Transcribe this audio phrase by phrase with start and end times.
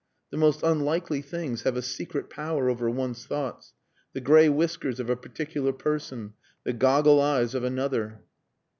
[0.31, 3.73] The most unlikely things have a secret power over one's thoughts
[4.13, 8.23] the grey whiskers of a particular person the goggle eyes of another."